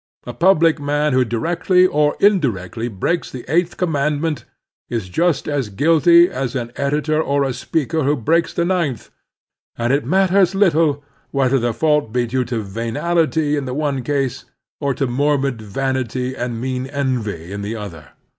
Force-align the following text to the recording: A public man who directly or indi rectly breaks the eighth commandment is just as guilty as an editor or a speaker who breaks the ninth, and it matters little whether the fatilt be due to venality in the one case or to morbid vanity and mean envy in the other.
A 0.25 0.33
public 0.33 0.79
man 0.79 1.13
who 1.13 1.23
directly 1.23 1.85
or 1.85 2.15
indi 2.19 2.47
rectly 2.47 2.87
breaks 2.91 3.29
the 3.29 3.45
eighth 3.47 3.77
commandment 3.77 4.45
is 4.89 5.07
just 5.09 5.47
as 5.47 5.69
guilty 5.69 6.27
as 6.27 6.55
an 6.55 6.71
editor 6.75 7.21
or 7.21 7.43
a 7.43 7.53
speaker 7.53 8.01
who 8.01 8.15
breaks 8.15 8.51
the 8.51 8.65
ninth, 8.65 9.11
and 9.77 9.93
it 9.93 10.03
matters 10.03 10.55
little 10.55 11.03
whether 11.29 11.59
the 11.59 11.71
fatilt 11.71 12.11
be 12.11 12.25
due 12.25 12.45
to 12.45 12.63
venality 12.63 13.55
in 13.55 13.65
the 13.65 13.75
one 13.75 14.01
case 14.01 14.45
or 14.79 14.95
to 14.95 15.05
morbid 15.05 15.61
vanity 15.61 16.33
and 16.35 16.59
mean 16.59 16.87
envy 16.87 17.51
in 17.51 17.61
the 17.61 17.75
other. 17.75 18.07